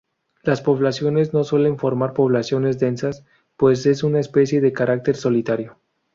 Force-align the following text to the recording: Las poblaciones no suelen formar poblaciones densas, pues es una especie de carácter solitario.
Las 0.41 0.63
poblaciones 0.63 1.31
no 1.31 1.43
suelen 1.43 1.77
formar 1.77 2.13
poblaciones 2.13 2.79
densas, 2.79 3.23
pues 3.55 3.85
es 3.85 4.01
una 4.01 4.19
especie 4.19 4.59
de 4.59 4.73
carácter 4.73 5.15
solitario. 5.15 5.77